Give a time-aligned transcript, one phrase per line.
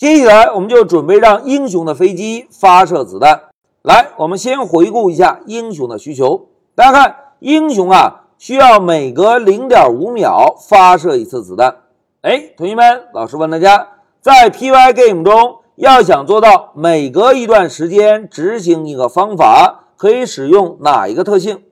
[0.00, 3.38] 接下来我们就准备让英雄的飞机发射子弹。
[3.82, 6.46] 来，我们先回顾一下英雄的需求。
[6.74, 11.76] 大家看，英雄啊，需要每隔零点五秒发射一次子弹。
[12.22, 13.88] 哎，同学们，老师问大家，
[14.22, 21.62] 在 Pygame 中，要想做到每隔一段时间执行一个方法，可以使用哪一个特性？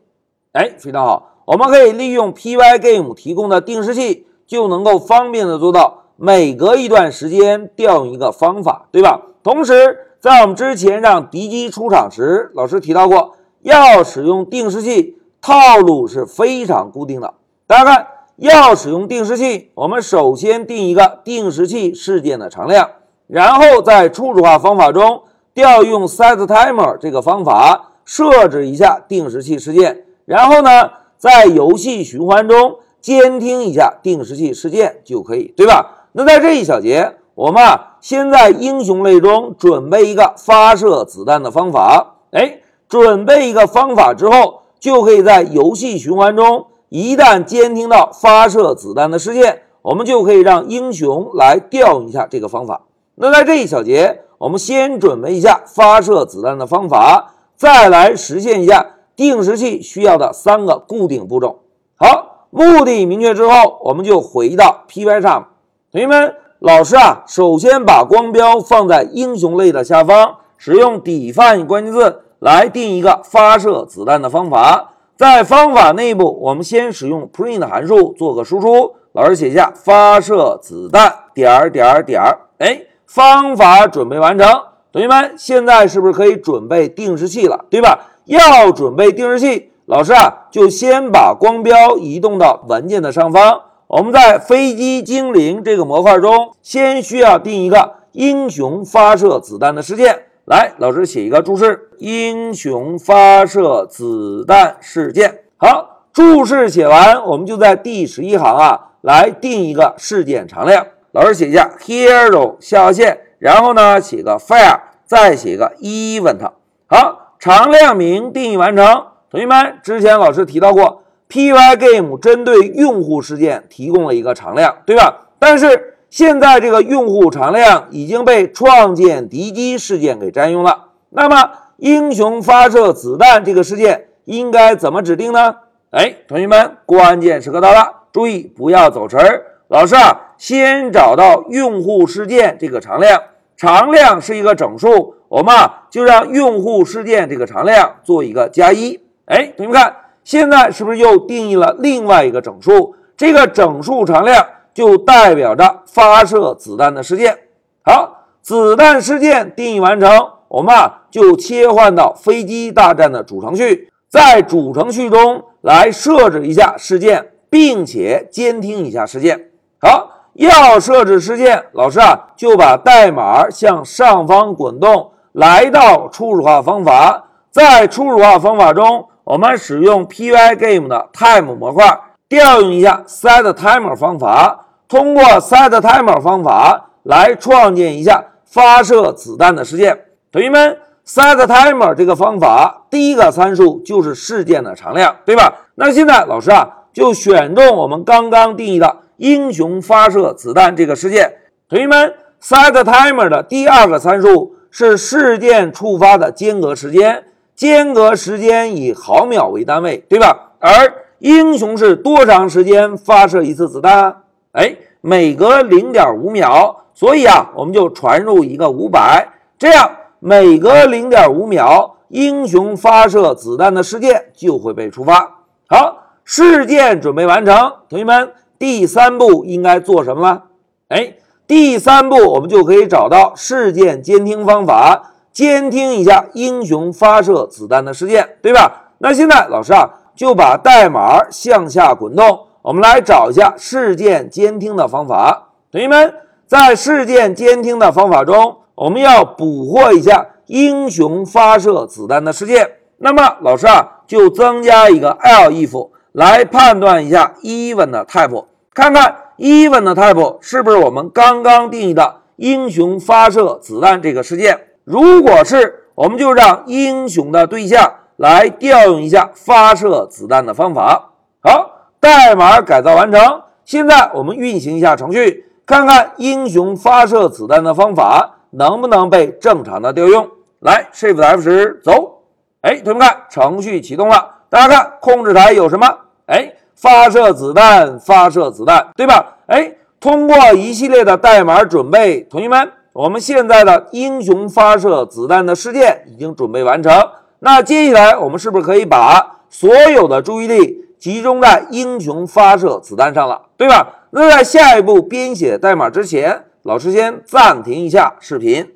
[0.52, 9.22] 哎，非常好，我们可以利用 Pygame 提供的定时器，就能够方便的做到每隔一段时间调用一个方法，对吧？
[9.44, 17.34] 同时，在我们之前让敌机出场时，老师提到过，要使用定时器，套路是非常固定的。
[17.68, 22.90] 大家看，要使用定时器，我们首先定一个定时器事件的常量，
[23.28, 25.22] 然后在初始化方法中
[25.54, 30.04] 调用 setTimer 这个方法设置一下定时器事件。
[30.24, 35.94] 然后呢，在游戏循环中监听一下定时器事件就可以，对吧？
[36.12, 42.16] 那在这一小节，我们啊先在英雄类中准备一个发射子弹的方法。
[42.32, 52.82] 哎，准备一个方法之后，就可以在游戏循环中，一旦监听到发射子弹的事件，我们就可以让英雄来调用一下这个方法。
[53.14, 58.94] 那在这一小节，我们先准备一下发射子弹的方法，再来实现一下。
[59.16, 61.58] 定时器需要的三个固定步骤。
[61.96, 65.48] 好，目的明确之后，我们就回到 Py 上。
[65.90, 74.92] 同学们，老师啊，首先把光标放在英雄类的下方，使用 define 关键字来定一个发射子弹的方法。
[75.16, 78.96] 在方法内部，我们先使用 print 函数做个输出。
[79.12, 82.22] 老师写下发射子弹点点点。
[82.58, 84.46] 哎，方法准备完成。
[84.92, 87.64] 同学们，现在是不是可以准备定时器了？
[87.70, 87.98] 对吧？
[88.26, 93.62] 要准备定时器，老师啊，就先把光标移动到文件的上方。
[93.88, 100.24] 我们在飞机精灵这个模块中，先需要定一个英雄发射子弹的事件。
[100.44, 105.44] 来，老师写一个注释：英雄发射子弹事件。
[105.56, 110.86] 好，注释写完，我们就在第十一行啊，来定一个事件常量。
[111.12, 116.50] 老师写一下 hero 下划线，然后呢，写个 fire，再写个 event。
[116.86, 117.24] 好。
[117.40, 118.84] 常量名定义完成，
[119.30, 125.28] 同学们，之前老师提到过，Pygame 针对用户事件提供了一个常量，对吧？
[125.38, 130.86] 但是现在这个用户常量已经被创建敌机事件给占用了。
[131.10, 135.56] 那么，英雄发射子弹这个事件应该怎么指定呢？
[135.90, 139.42] 哎，同学们，关键时刻到了，注意不要走神儿。
[139.68, 143.22] 老师啊，先找到用户事件这个常量，
[143.56, 145.14] 常量是一个整数。
[145.28, 148.98] 我们啊，就让用户事件这个常量做一个加一。
[149.26, 149.94] 哎，同学们看，
[150.28, 152.94] 现在是不是又定义了另外一个整数？
[153.16, 157.38] 这个整数常量就代表着发射子弹的事件。
[157.82, 160.10] 好，子弹事件定义完成，
[160.48, 169.48] 我们啊就切换到飞机大战的主程序，在主程序中来设置一下事件，并且监听一下事件。
[169.80, 175.12] 好，要设置事件，老师啊就把代码向上方滚动。
[175.32, 182.00] 来到初始化方法，在初始化方法中，我们使用 Pygame 的 Time 模块
[182.30, 190.06] 调用一下 setTimer 方法，通过 setTimer 方法来创建一下发射子弹的事件。
[190.32, 195.52] 同学们，setTimer 这个方法第一个参数就是事件的常量，对吧？
[195.74, 201.34] 那现在老师啊，就选中我们刚刚定义的英雄发射子弹这个事件。
[201.68, 204.54] 同学们，setTimer 的第二个参数。
[204.70, 207.24] 是事件触发的间隔时间，
[207.58, 210.52] 间隔时间以毫秒为单位，对吧？
[210.60, 210.70] 而
[211.18, 214.22] 英雄是多长时间发射一次子弹？
[214.52, 225.38] 哎，每隔零点五秒，所以啊，我们就传入一个五百，这样每隔零点五秒，英雄发射子弹的事件就会被触发。
[225.66, 230.44] 好，事件准备完成，同学们，第三步应该做什么了？
[230.90, 231.14] 哎。
[231.48, 238.90] 第三步，我们就可以找到事件监听方法，监听一下英雄发射子弹的事件，对吧？
[238.98, 245.50] 那现在老师啊，就把代码向下滚动，我们来找一下事件监听的方法。
[245.70, 246.12] 同学们，
[246.44, 252.72] 在事件监听的方法中，我们要捕获一下英雄发射子弹的事件。
[252.96, 259.14] 那么老师啊，就增加一个 l if 来判断一下 even 的 type，看看。
[259.36, 264.62] even 的 type 是不是我们刚刚定义的英雄发射子弹这个事件？
[264.90, 271.10] 如果是，我们就让英雄的对象来调用一下发射子弹的方法。
[271.42, 273.42] 好，代码改造完成。
[273.66, 280.26] 现在我们运行一下程序，看看英雄发射子弹的方法能不能被正常的调用。
[280.60, 282.22] 来，Shift F 十，走。
[282.62, 284.36] 哎，同学们看，程序启动了。
[284.48, 285.86] 大家看，控制台有什么？
[286.28, 289.36] 哎，发射子弹，发射子弹，对吧？
[289.48, 289.70] 哎，
[290.00, 296.92] 通过一系列的代码准备，同学们，我们现在的英雄发射子弹的事件已经准备完成。
[297.38, 304.08] 那接下来，我们是不是可以把所有的注意力集中在英雄发射子弹上了，对吧？
[304.10, 308.68] 那在下一步编写代码之前，老师先暂停一下视频。